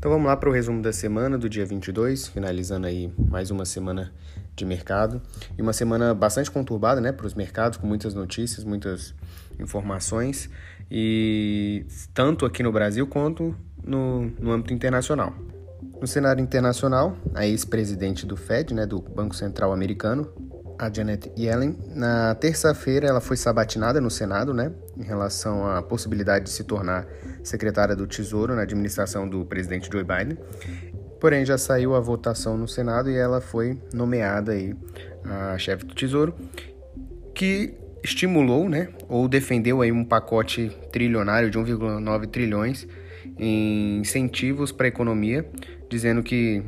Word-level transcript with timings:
Então 0.00 0.10
vamos 0.10 0.28
lá 0.28 0.34
para 0.34 0.48
o 0.48 0.52
resumo 0.52 0.80
da 0.80 0.94
semana 0.94 1.36
do 1.36 1.46
dia 1.46 1.66
22, 1.66 2.26
finalizando 2.28 2.86
aí 2.86 3.12
mais 3.18 3.50
uma 3.50 3.66
semana 3.66 4.10
de 4.56 4.64
mercado 4.64 5.20
e 5.58 5.60
uma 5.60 5.74
semana 5.74 6.14
bastante 6.14 6.50
conturbada, 6.50 7.02
né, 7.02 7.12
para 7.12 7.26
os 7.26 7.34
mercados, 7.34 7.76
com 7.76 7.86
muitas 7.86 8.14
notícias, 8.14 8.64
muitas 8.64 9.14
informações 9.58 10.48
e 10.90 11.84
tanto 12.14 12.46
aqui 12.46 12.62
no 12.62 12.72
Brasil 12.72 13.06
quanto 13.06 13.54
no, 13.84 14.22
no 14.40 14.52
âmbito 14.52 14.72
internacional. 14.72 15.34
No 16.00 16.06
cenário 16.06 16.42
internacional, 16.42 17.14
a 17.34 17.46
ex-presidente 17.46 18.24
do 18.24 18.38
Fed, 18.38 18.72
né, 18.72 18.86
do 18.86 19.02
Banco 19.02 19.36
Central 19.36 19.70
Americano, 19.70 20.32
a 20.80 20.90
Janet 20.90 21.30
Yellen, 21.38 21.76
na 21.94 22.34
terça-feira 22.34 23.06
ela 23.06 23.20
foi 23.20 23.36
sabatinada 23.36 24.00
no 24.00 24.10
Senado, 24.10 24.54
né, 24.54 24.72
em 24.96 25.02
relação 25.02 25.66
à 25.66 25.82
possibilidade 25.82 26.46
de 26.46 26.50
se 26.50 26.64
tornar 26.64 27.06
secretária 27.44 27.94
do 27.94 28.06
Tesouro 28.06 28.54
na 28.54 28.62
administração 28.62 29.28
do 29.28 29.44
presidente 29.44 29.90
Joe 29.92 30.02
Biden. 30.02 30.38
Porém, 31.20 31.44
já 31.44 31.58
saiu 31.58 31.94
a 31.94 32.00
votação 32.00 32.56
no 32.56 32.66
Senado 32.66 33.10
e 33.10 33.14
ela 33.14 33.42
foi 33.42 33.78
nomeada 33.92 34.52
aí 34.52 34.74
a 35.22 35.58
chefe 35.58 35.84
do 35.84 35.94
Tesouro, 35.94 36.34
que 37.34 37.74
estimulou, 38.02 38.66
né, 38.66 38.88
ou 39.06 39.28
defendeu 39.28 39.82
aí 39.82 39.92
um 39.92 40.02
pacote 40.02 40.74
trilionário 40.90 41.50
de 41.50 41.58
1,9 41.58 42.26
trilhões 42.26 42.88
em 43.38 43.98
incentivos 43.98 44.72
para 44.72 44.86
a 44.86 44.88
economia, 44.88 45.46
dizendo 45.90 46.22
que 46.22 46.62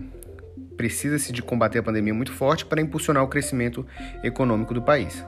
precisa-se 0.77 1.33
de 1.33 1.43
combater 1.43 1.79
a 1.79 1.83
pandemia 1.83 2.15
muito 2.15 2.33
forte 2.33 2.65
para 2.65 2.81
impulsionar 2.81 3.23
o 3.23 3.29
crescimento 3.29 3.87
econômico 4.23 4.75
do 4.75 4.83
país. 4.83 5.25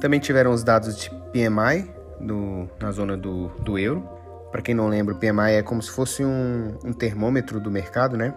Também 0.00 0.20
tiveram 0.20 0.52
os 0.52 0.62
dados 0.62 0.96
de 0.96 1.10
PMI 1.32 1.90
do, 2.20 2.68
na 2.80 2.90
zona 2.90 3.16
do, 3.16 3.48
do 3.60 3.78
euro. 3.78 4.08
Para 4.50 4.62
quem 4.62 4.74
não 4.74 4.88
lembra, 4.88 5.14
o 5.14 5.18
PMI 5.18 5.54
é 5.58 5.62
como 5.62 5.82
se 5.82 5.90
fosse 5.90 6.24
um, 6.24 6.78
um 6.84 6.92
termômetro 6.92 7.60
do 7.60 7.70
mercado, 7.70 8.16
né? 8.16 8.34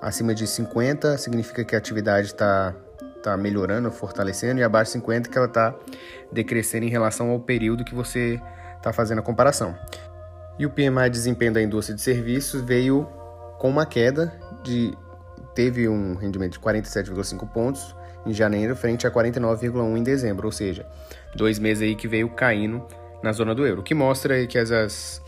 Acima 0.00 0.34
de 0.34 0.46
50 0.46 1.18
significa 1.18 1.64
que 1.64 1.74
a 1.74 1.78
atividade 1.78 2.28
está 2.28 2.74
tá 3.22 3.36
melhorando, 3.36 3.90
fortalecendo, 3.90 4.60
e 4.60 4.64
abaixo 4.64 4.90
de 4.90 4.98
50 4.98 5.30
que 5.30 5.38
ela 5.38 5.46
está 5.46 5.74
decrescendo 6.32 6.84
em 6.84 6.88
relação 6.88 7.30
ao 7.30 7.38
período 7.38 7.84
que 7.84 7.94
você 7.94 8.40
está 8.76 8.92
fazendo 8.92 9.20
a 9.20 9.22
comparação. 9.22 9.76
E 10.58 10.66
o 10.66 10.70
PMI 10.70 11.08
desempenho 11.10 11.52
da 11.52 11.62
indústria 11.62 11.94
de 11.94 12.02
serviços 12.02 12.62
veio 12.62 13.06
com 13.58 13.68
uma 13.68 13.86
queda 13.86 14.32
de 14.64 14.92
teve 15.54 15.88
um 15.88 16.14
rendimento 16.14 16.52
de 16.52 16.60
47,5 16.60 17.48
pontos 17.48 17.94
em 18.24 18.32
janeiro 18.32 18.76
frente 18.76 19.06
a 19.06 19.10
49,1 19.10 19.96
em 19.96 20.02
dezembro, 20.02 20.46
ou 20.46 20.52
seja, 20.52 20.86
dois 21.34 21.58
meses 21.58 21.82
aí 21.82 21.94
que 21.94 22.06
veio 22.06 22.28
caindo 22.30 22.86
na 23.22 23.32
zona 23.32 23.54
do 23.54 23.66
euro, 23.66 23.80
o 23.80 23.84
que 23.84 23.94
mostra 23.94 24.46
que 24.46 24.58
as, 24.58 25.22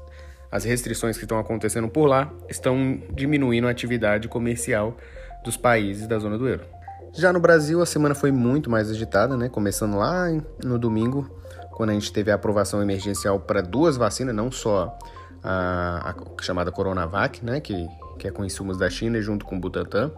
as 0.50 0.64
restrições 0.64 1.16
que 1.16 1.24
estão 1.24 1.38
acontecendo 1.38 1.88
por 1.88 2.06
lá 2.06 2.32
estão 2.48 3.00
diminuindo 3.12 3.66
a 3.66 3.70
atividade 3.70 4.28
comercial 4.28 4.96
dos 5.44 5.56
países 5.56 6.06
da 6.06 6.18
zona 6.18 6.38
do 6.38 6.48
euro. 6.48 6.64
Já 7.12 7.32
no 7.32 7.38
Brasil, 7.38 7.80
a 7.80 7.86
semana 7.86 8.14
foi 8.14 8.32
muito 8.32 8.68
mais 8.68 8.90
agitada, 8.90 9.36
né? 9.36 9.48
Começando 9.48 9.96
lá 9.96 10.26
no 10.64 10.78
domingo, 10.80 11.30
quando 11.70 11.90
a 11.90 11.92
gente 11.92 12.12
teve 12.12 12.32
a 12.32 12.34
aprovação 12.34 12.82
emergencial 12.82 13.38
para 13.38 13.60
duas 13.60 13.96
vacinas, 13.96 14.34
não 14.34 14.50
só 14.50 14.98
a, 15.40 16.10
a 16.10 16.42
chamada 16.42 16.72
Coronavac, 16.72 17.44
né? 17.44 17.60
Que 17.60 17.86
que 18.18 18.28
é 18.28 18.30
com 18.30 18.44
insumos 18.44 18.78
da 18.78 18.88
China 18.88 19.20
junto 19.20 19.44
com 19.44 19.56
o 19.56 19.60
Butantan, 19.60 20.12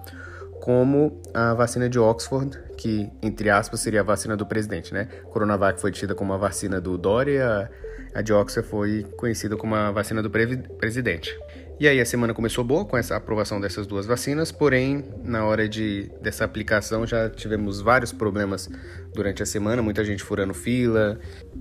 como 0.61 1.21
a 1.35 1.55
vacina 1.55 1.89
de 1.89 1.99
Oxford, 1.99 2.59
que, 2.77 3.11
entre 3.23 3.51
aspas, 3.51 3.81
seria 3.81 4.01
a 4.01 4.05
vacina 4.05 4.37
do 4.37 4.47
presidente, 4.47 4.93
né? 4.93 5.07
Coronavac 5.31 5.81
foi 5.81 5.93
tida 5.93 6.15
como 6.15 6.33
a 6.33 6.37
vacina 6.37 6.81
do 6.81 6.97
Dória, 6.99 7.71
a 8.15 8.23
de 8.23 8.33
Oxford 8.33 8.69
foi 8.69 9.07
conhecida 9.17 9.57
como 9.57 9.75
a 9.75 9.91
vacina 9.91 10.23
do 10.23 10.31
pre 10.31 10.57
presidente. 10.79 11.37
E 11.79 11.87
aí 11.87 12.01
a 12.01 12.07
semana 12.07 12.33
começou 12.33 12.65
boa 12.65 12.87
com 12.87 12.97
essa 12.97 13.15
aprovação 13.15 13.61
dessas 13.61 13.87
duas 13.87 14.07
vacinas, 14.07 14.51
porém, 14.51 15.05
na 15.23 15.45
hora 15.45 15.69
de, 15.69 16.11
dessa 16.23 16.43
aplicação 16.43 17.07
já 17.07 17.29
tivemos 17.29 17.83
vários 17.83 18.13
problemas 18.13 18.71
durante 19.15 19.43
a 19.43 19.47
semana, 19.47 19.83
muita 19.83 20.03
gente 20.03 20.23
furando 20.23 20.55
fila, 20.55 21.19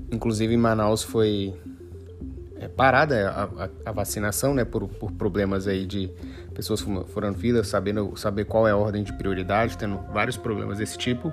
inclusive 0.10 0.54
em 0.54 0.58
Manaus 0.58 1.04
foi 1.04 1.54
é, 2.66 2.68
parada 2.68 3.30
a, 3.30 3.44
a, 3.66 3.70
a, 3.86 3.92
vacinação, 3.92 4.54
né, 4.54 4.66
por, 4.66 4.88
por 4.88 5.12
problemas 5.12 5.68
aí 5.68 5.86
de 5.86 6.10
pessoas 6.54 6.82
furando 7.08 7.38
fila, 7.38 7.64
sabendo 7.64 8.16
saber 8.18 8.46
qual 8.46 8.68
é 8.68 8.72
a 8.72 8.78
ordem 8.78 9.04
de 9.04 9.14
prioridade, 9.14 9.78
tendo 9.78 10.00
vários 10.12 10.36
problemas 10.36 10.80
desse 10.80 10.98
tipo, 10.98 11.32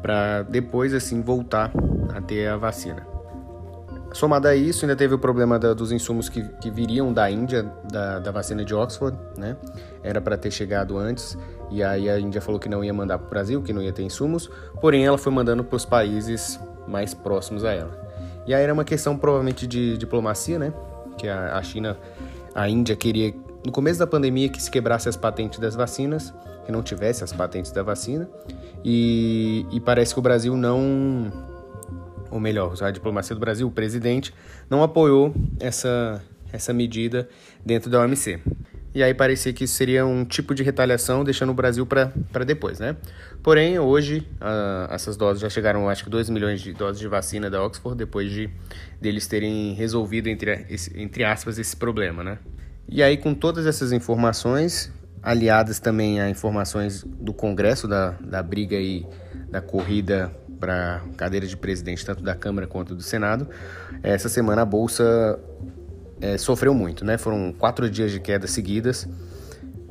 para 0.00 0.42
depois 0.42 0.94
assim 0.94 1.20
voltar 1.20 1.72
a 2.14 2.20
ter 2.20 2.48
a 2.48 2.56
vacina. 2.56 3.06
Somado 4.12 4.46
a 4.46 4.54
isso, 4.54 4.84
ainda 4.84 4.94
teve 4.94 5.14
o 5.14 5.18
problema 5.18 5.58
da, 5.58 5.72
dos 5.72 5.90
insumos 5.90 6.28
que, 6.28 6.42
que, 6.60 6.70
viriam 6.70 7.12
da 7.12 7.30
Índia, 7.30 7.62
da, 7.90 8.18
da 8.18 8.30
vacina 8.30 8.62
de 8.62 8.74
Oxford, 8.74 9.16
né? 9.38 9.56
Era 10.02 10.20
para 10.20 10.36
ter 10.36 10.50
chegado 10.50 10.98
antes, 10.98 11.36
e 11.70 11.82
aí 11.82 12.10
a 12.10 12.20
Índia 12.20 12.42
falou 12.42 12.60
que 12.60 12.68
não 12.68 12.84
ia 12.84 12.92
mandar 12.92 13.18
para 13.18 13.26
o 13.26 13.30
Brasil, 13.30 13.62
que 13.62 13.72
não 13.72 13.80
ia 13.80 13.92
ter 13.92 14.02
insumos, 14.02 14.50
porém 14.82 15.06
ela 15.06 15.16
foi 15.16 15.32
mandando 15.32 15.64
para 15.64 15.76
os 15.76 15.86
países 15.86 16.60
mais 16.86 17.14
próximos 17.14 17.64
a 17.64 17.72
ela. 17.72 18.11
E 18.46 18.54
aí 18.54 18.62
era 18.62 18.72
uma 18.72 18.84
questão 18.84 19.16
provavelmente 19.16 19.66
de 19.66 19.96
diplomacia, 19.96 20.58
né? 20.58 20.72
Que 21.16 21.28
a, 21.28 21.56
a 21.56 21.62
China, 21.62 21.96
a 22.54 22.68
Índia 22.68 22.96
queria, 22.96 23.34
no 23.64 23.70
começo 23.70 23.98
da 23.98 24.06
pandemia, 24.06 24.48
que 24.48 24.62
se 24.62 24.70
quebrasse 24.70 25.08
as 25.08 25.16
patentes 25.16 25.58
das 25.58 25.74
vacinas, 25.74 26.34
que 26.64 26.72
não 26.72 26.82
tivesse 26.82 27.22
as 27.22 27.32
patentes 27.32 27.70
da 27.70 27.82
vacina. 27.82 28.28
E, 28.84 29.66
e 29.70 29.80
parece 29.80 30.12
que 30.12 30.18
o 30.18 30.22
Brasil 30.22 30.56
não, 30.56 31.32
ou 32.30 32.40
melhor, 32.40 32.74
a 32.82 32.90
diplomacia 32.90 33.34
do 33.34 33.40
Brasil, 33.40 33.66
o 33.66 33.70
presidente, 33.70 34.34
não 34.68 34.82
apoiou 34.82 35.32
essa, 35.60 36.22
essa 36.52 36.72
medida 36.72 37.28
dentro 37.64 37.90
da 37.90 38.00
OMC. 38.00 38.40
E 38.94 39.02
aí 39.02 39.14
parecia 39.14 39.52
que 39.52 39.64
isso 39.64 39.74
seria 39.74 40.04
um 40.04 40.24
tipo 40.24 40.54
de 40.54 40.62
retaliação, 40.62 41.24
deixando 41.24 41.50
o 41.50 41.54
Brasil 41.54 41.86
para 41.86 42.44
depois, 42.44 42.78
né? 42.78 42.94
Porém, 43.42 43.78
hoje, 43.78 44.28
uh, 44.40 44.92
essas 44.92 45.16
doses 45.16 45.40
já 45.40 45.48
chegaram, 45.48 45.88
acho 45.88 46.04
que 46.04 46.10
2 46.10 46.28
milhões 46.28 46.60
de 46.60 46.74
doses 46.74 47.00
de 47.00 47.08
vacina 47.08 47.48
da 47.48 47.62
Oxford, 47.64 47.96
depois 47.96 48.30
de 48.30 48.50
deles 49.00 49.26
terem 49.26 49.72
resolvido, 49.72 50.28
entre, 50.28 50.66
entre 50.94 51.24
aspas, 51.24 51.58
esse 51.58 51.74
problema, 51.74 52.22
né? 52.22 52.38
E 52.86 53.02
aí, 53.02 53.16
com 53.16 53.32
todas 53.32 53.66
essas 53.66 53.92
informações, 53.92 54.92
aliadas 55.22 55.80
também 55.80 56.20
a 56.20 56.28
informações 56.28 57.02
do 57.02 57.32
Congresso, 57.32 57.88
da, 57.88 58.10
da 58.20 58.42
briga 58.42 58.76
aí, 58.76 59.06
da 59.50 59.62
corrida 59.62 60.34
para 60.60 61.02
cadeira 61.16 61.46
de 61.46 61.56
presidente, 61.56 62.04
tanto 62.04 62.22
da 62.22 62.34
Câmara 62.34 62.66
quanto 62.66 62.94
do 62.94 63.02
Senado, 63.02 63.48
essa 64.02 64.28
semana 64.28 64.62
a 64.62 64.64
Bolsa 64.64 65.40
é, 66.22 66.38
sofreu 66.38 66.72
muito, 66.72 67.04
né? 67.04 67.18
Foram 67.18 67.52
quatro 67.52 67.90
dias 67.90 68.12
de 68.12 68.20
queda 68.20 68.46
seguidas, 68.46 69.08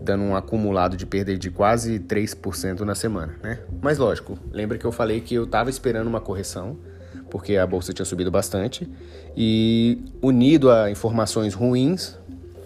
dando 0.01 0.23
um 0.23 0.33
acumulado 0.33 0.95
de 0.95 1.05
perda 1.05 1.37
de 1.37 1.51
quase 1.51 1.99
3% 1.99 2.79
na 2.79 2.95
semana, 2.95 3.35
né? 3.43 3.59
Mas 3.81 3.97
lógico, 3.97 4.39
lembra 4.49 4.77
que 4.77 4.85
eu 4.85 4.93
falei 4.93 5.19
que 5.19 5.35
eu 5.35 5.43
estava 5.43 5.69
esperando 5.69 6.07
uma 6.07 6.21
correção, 6.21 6.77
porque 7.29 7.57
a 7.57 7.67
bolsa 7.67 7.91
tinha 7.91 8.05
subido 8.05 8.31
bastante, 8.31 8.89
e 9.35 10.01
unido 10.21 10.71
a 10.71 10.89
informações 10.89 11.53
ruins 11.53 12.17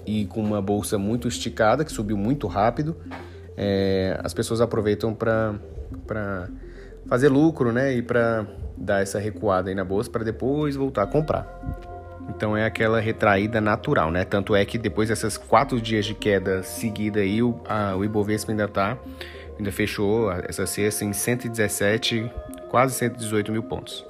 e 0.06 0.26
com 0.26 0.42
uma 0.42 0.62
bolsa 0.62 1.00
muito 1.00 1.28
esticada, 1.28 1.84
que 1.84 1.92
subiu 1.92 2.16
muito 2.16 2.46
rápido, 2.46 2.96
é, 3.58 4.20
as 4.24 4.34
pessoas 4.34 4.62
aproveitam 4.62 5.12
para 5.12 6.50
fazer 7.08 7.30
lucro, 7.30 7.72
né? 7.72 7.96
E 7.96 8.04
para 8.04 8.46
dar 8.78 9.02
essa 9.02 9.18
recuada 9.18 9.70
aí 9.70 9.76
na 9.76 9.84
bolsa 9.84 10.12
para 10.12 10.24
depois 10.24 10.76
voltar 10.76 11.02
a 11.02 11.08
comprar. 11.08 11.95
Então 12.30 12.56
é 12.56 12.66
aquela 12.66 13.00
retraída 13.00 13.62
natural, 13.62 14.12
né? 14.12 14.26
Tanto 14.26 14.56
é 14.56 14.66
que 14.66 14.78
depois 14.78 15.10
dessas 15.10 15.38
quatro 15.38 15.80
dias 15.80 16.06
de 16.06 16.14
queda 16.14 16.64
seguida 16.64 17.20
aí, 17.20 17.42
o, 17.42 17.60
a, 17.68 17.96
o 17.96 18.04
Ibovespa 18.04 18.52
ainda 18.52 18.68
tá, 18.68 18.98
ainda 19.58 19.72
fechou 19.72 20.32
essa 20.32 20.66
sexta 20.66 21.06
em 21.06 21.14
117, 21.14 22.30
quase 22.70 22.96
118 22.96 23.52
mil 23.52 23.64
pontos. 23.64 24.06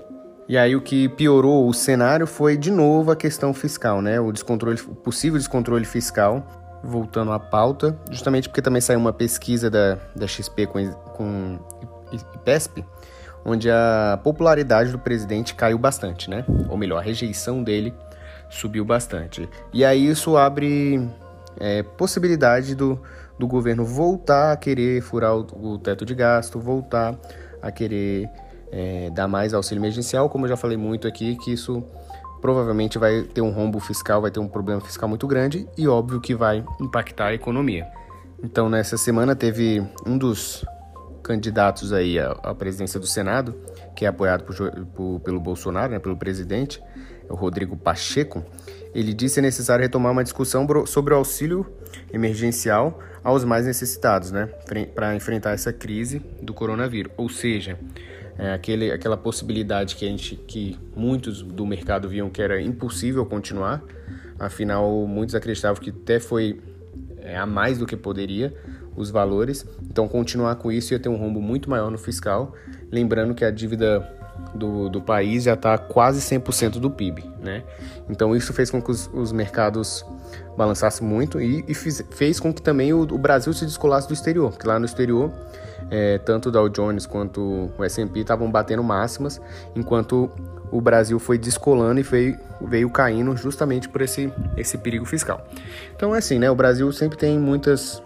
E 0.48 0.58
aí 0.58 0.76
o 0.76 0.82
que 0.82 1.10
piorou 1.10 1.68
o 1.68 1.74
cenário 1.74 2.28
foi 2.28 2.56
de 2.56 2.70
novo 2.70 3.12
a 3.12 3.16
questão 3.16 3.54
fiscal, 3.54 4.02
né? 4.02 4.20
O 4.20 4.32
descontrole, 4.32 4.80
o 4.88 4.96
possível 4.96 5.40
descontrole 5.40 5.86
fiscal, 5.86 6.46
voltando 6.84 7.32
à 7.32 7.40
pauta, 7.40 7.98
justamente 8.12 8.48
porque 8.48 8.62
também 8.62 8.80
saiu 8.80 9.00
uma 9.00 9.12
pesquisa 9.12 9.72
da, 9.72 9.98
da 10.16 10.28
XP 10.28 10.68
com, 10.68 10.92
com 10.92 11.60
IPESP, 12.12 12.86
onde 13.44 13.72
a 13.72 14.20
popularidade 14.24 14.92
do 14.92 15.00
presidente 15.00 15.56
caiu 15.56 15.80
bastante, 15.80 16.30
né? 16.30 16.46
Ou 16.70 16.78
melhor, 16.78 17.00
a 17.00 17.02
rejeição 17.02 17.64
dele 17.64 17.92
subiu 18.50 18.86
bastante. 18.86 19.50
E 19.74 19.84
aí 19.84 20.08
isso 20.08 20.38
abre 20.38 21.10
é, 21.60 21.84
possibilidade 21.84 22.76
do, 22.76 23.00
do 23.38 23.48
governo 23.48 23.86
voltar 23.86 24.52
a 24.52 24.58
querer 24.58 25.02
furar 25.02 25.36
o, 25.36 25.74
o 25.74 25.78
teto 25.78 26.06
de 26.06 26.16
gasto, 26.16 26.60
voltar 26.60 27.18
a 27.62 27.72
querer 27.72 28.30
é, 28.72 29.10
dar 29.12 29.28
mais 29.28 29.54
auxílio 29.54 29.82
emergencial, 29.82 30.30
como 30.30 30.46
eu 30.46 30.50
já 30.50 30.58
falei 30.58 30.78
muito 30.78 31.08
aqui, 31.08 31.36
que 31.38 31.54
isso 31.54 31.84
provavelmente 32.42 33.00
vai 33.00 33.24
ter 33.24 33.42
um 33.42 33.50
rombo 33.50 33.80
fiscal, 33.80 34.22
vai 34.22 34.30
ter 34.30 34.40
um 34.40 34.48
problema 34.48 34.82
fiscal 34.82 35.10
muito 35.10 35.26
grande 35.28 35.68
e 35.78 35.88
óbvio 35.88 36.22
que 36.22 36.36
vai 36.36 36.64
impactar 36.80 37.28
a 37.28 37.34
economia. 37.34 37.88
Então 38.44 38.70
nessa 38.70 38.98
semana 38.98 39.36
teve 39.36 39.84
um 40.06 40.18
dos 40.18 40.64
candidatos 41.24 41.92
aí 41.92 42.20
à, 42.20 42.54
presidência 42.54 43.00
do 43.00 43.08
Senado, 43.08 43.56
que 43.96 44.06
é 44.06 44.08
apoiado 44.08 44.44
por, 44.44 44.56
por, 44.94 45.20
pelo 45.22 45.40
Bolsonaro, 45.40 45.94
né, 45.94 46.00
pelo 46.00 46.16
presidente, 46.16 46.80
o 47.30 47.36
Rodrigo 47.36 47.76
Pacheco, 47.76 48.44
ele 48.94 49.14
disse 49.14 49.36
que 49.36 49.40
é 49.40 49.44
necessário 49.44 49.84
retomar 49.84 50.12
uma 50.12 50.24
discussão 50.24 50.66
sobre 50.86 51.14
o 51.14 51.18
auxílio 51.18 51.66
emergencial 52.14 53.00
aos 53.24 53.44
mais 53.44 53.66
necessitados, 53.66 54.32
né, 54.32 54.50
para 54.94 55.16
enfrentar 55.16 55.52
essa 55.52 55.74
crise 55.74 56.20
do 56.42 56.54
coronavírus. 56.54 57.12
Ou 57.18 57.28
seja, 57.28 57.78
é 58.38 58.54
aquele, 58.54 58.92
aquela 58.92 59.18
possibilidade 59.18 59.96
que 59.96 60.06
a 60.06 60.10
gente, 60.10 60.36
que 60.36 60.78
muitos 60.96 61.42
do 61.42 61.66
mercado 61.66 62.08
viam 62.08 62.30
que 62.30 62.42
era 62.42 62.62
impossível 62.62 63.26
continuar. 63.26 63.82
Afinal, 64.38 65.08
muitos 65.08 65.36
acreditavam 65.36 65.82
que 65.82 65.90
até 65.90 66.20
foi 66.20 66.62
é, 67.18 67.38
a 67.38 67.46
mais 67.46 67.78
do 67.78 67.86
que 67.86 67.98
poderia 67.98 68.54
os 68.96 69.10
valores. 69.10 69.66
Então, 69.90 70.08
continuar 70.08 70.56
com 70.56 70.72
isso 70.72 70.94
ia 70.94 71.00
ter 71.00 71.10
um 71.10 71.16
rombo 71.16 71.42
muito 71.42 71.70
maior 71.70 71.90
no 71.90 71.98
fiscal. 71.98 72.54
Lembrando 72.92 73.34
que 73.34 73.44
a 73.44 73.52
dívida 73.52 74.08
do, 74.54 74.90
do 74.90 75.02
país 75.02 75.44
já 75.44 75.54
está 75.54 75.78
quase 75.78 76.20
100% 76.20 76.80
do 76.80 76.90
PIB, 76.90 77.30
né? 77.42 77.64
Então 78.10 78.36
isso 78.36 78.54
fez 78.54 78.70
com 78.70 78.82
que 78.82 78.92
os, 78.92 79.10
os 79.14 79.32
mercados 79.32 80.06
balançassem 80.58 81.06
muito 81.06 81.42
e, 81.42 81.64
e 81.68 81.74
fiz, 81.74 82.04
fez 82.12 82.40
com 82.40 82.54
que 82.54 82.62
também 82.62 82.94
o, 82.94 83.02
o, 83.02 83.18
Brasil 83.18 83.52
se 83.54 83.66
descolasse 83.66 84.08
do 84.08 84.14
exterior, 84.14 84.52
porque 84.52 84.68
lá 84.68 84.80
no 84.80 84.86
exterior 84.86 85.32
é, 85.92 86.18
tanto 86.20 86.50
o 86.50 86.52
Dow 86.52 86.70
Jones 86.70 87.06
quanto 87.06 87.72
o 87.78 87.84
S&P 87.84 88.22
estavam 88.22 88.50
batendo 88.50 88.84
máximas, 88.84 89.42
enquanto 89.76 90.30
o 90.72 90.82
Brasil 90.82 91.20
foi 91.20 91.38
descolando 91.38 92.00
e 92.00 92.04
veio, 92.04 92.38
veio 92.62 92.90
caindo 92.90 93.36
justamente 93.38 93.88
por 93.88 94.02
esse, 94.02 94.32
esse 94.58 94.78
perigo 94.78 95.06
fiscal. 95.06 95.46
Então 95.96 96.16
é 96.16 96.18
assim, 96.18 96.40
né? 96.40 96.50
O 96.50 96.56
Brasil 96.56 96.92
sempre 96.92 97.18
tem 97.18 97.38
muitas 97.38 98.02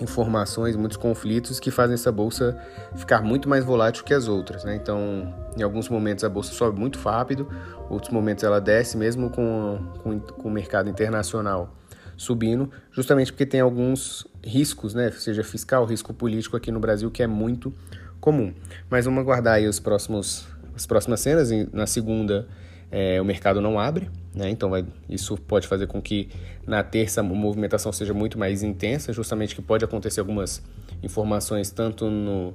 informações, 0.00 0.76
muitos 0.76 0.96
conflitos 0.96 1.58
que 1.58 1.70
fazem 1.70 1.94
essa 1.94 2.12
bolsa 2.12 2.56
ficar 2.96 3.22
muito 3.22 3.48
mais 3.48 3.64
volátil 3.64 4.04
que 4.04 4.14
as 4.14 4.28
outras. 4.28 4.64
Né? 4.64 4.76
Então, 4.76 5.34
em 5.56 5.62
alguns 5.62 5.88
momentos 5.88 6.24
a 6.24 6.28
bolsa 6.28 6.52
sobe 6.52 6.78
muito 6.78 6.98
rápido, 6.98 7.48
outros 7.88 8.12
momentos 8.12 8.44
ela 8.44 8.60
desce, 8.60 8.96
mesmo 8.96 9.30
com, 9.30 9.78
com, 10.02 10.20
com 10.20 10.48
o 10.48 10.50
mercado 10.50 10.88
internacional 10.88 11.74
subindo, 12.16 12.70
justamente 12.90 13.32
porque 13.32 13.46
tem 13.46 13.60
alguns 13.60 14.26
riscos, 14.44 14.92
né? 14.92 15.10
seja 15.12 15.44
fiscal, 15.44 15.84
risco 15.84 16.12
político 16.12 16.56
aqui 16.56 16.72
no 16.72 16.80
Brasil, 16.80 17.10
que 17.10 17.22
é 17.22 17.26
muito 17.26 17.72
comum. 18.20 18.52
Mas 18.90 19.04
vamos 19.04 19.20
aguardar 19.20 19.54
aí 19.54 19.68
os 19.68 19.78
próximos, 19.78 20.46
as 20.74 20.84
próximas 20.84 21.20
cenas. 21.20 21.50
Na 21.72 21.86
segunda, 21.86 22.48
é, 22.90 23.20
o 23.20 23.24
mercado 23.24 23.60
não 23.60 23.78
abre, 23.78 24.08
né? 24.34 24.48
Então 24.50 24.70
vai, 24.70 24.84
isso 25.08 25.36
pode 25.36 25.66
fazer 25.66 25.86
com 25.86 26.00
que 26.00 26.28
na 26.66 26.82
terça 26.82 27.20
a 27.20 27.24
movimentação 27.24 27.92
seja 27.92 28.14
muito 28.14 28.38
mais 28.38 28.62
intensa, 28.62 29.12
justamente 29.12 29.54
que 29.54 29.62
pode 29.62 29.84
acontecer 29.84 30.20
algumas 30.20 30.62
informações 31.02 31.70
tanto 31.70 32.10
no, 32.10 32.54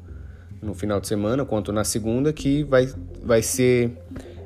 no 0.61 0.73
final 0.73 0.99
de 0.99 1.07
semana 1.07 1.45
quanto 1.45 1.71
na 1.71 1.83
segunda 1.83 2.33
que 2.33 2.63
vai, 2.63 2.89
vai 3.23 3.41
ser 3.41 3.91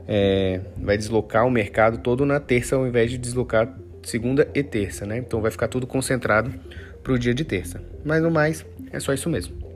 é, 0.08 0.62
vai 0.78 0.98
deslocar 0.98 1.46
o 1.46 1.52
mercado 1.52 1.98
todo 2.00 2.26
na 2.26 2.40
terça 2.40 2.76
ao 2.76 2.88
invés 2.88 3.12
de 3.12 3.18
deslocar 3.18 3.78
segunda 4.04 4.48
e 4.54 4.64
terça, 4.64 5.06
né? 5.06 5.18
Então 5.18 5.42
vai 5.42 5.52
ficar 5.52 5.68
tudo 5.68 5.86
concentrado 5.86 6.54
para 7.04 7.14
o 7.14 7.20
dia 7.20 7.34
de 7.34 7.44
terça. 7.44 7.82
Mas 8.06 8.22
no 8.22 8.32
mais 8.32 8.66
é 8.92 9.00
só 9.00 9.14
isso 9.14 9.30
mesmo. 9.30 9.67